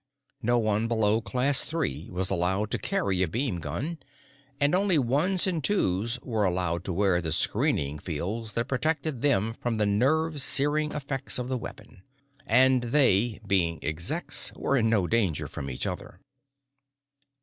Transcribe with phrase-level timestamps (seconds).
[0.41, 3.99] No one below Class Three was allowed to carry a beamgun,
[4.59, 9.53] and only Ones and Twos were allowed to wear the screening fields that protected them
[9.53, 12.01] from the nerve searing effects of the weapon.
[12.47, 16.19] And they, being Execs, were in no danger from each other.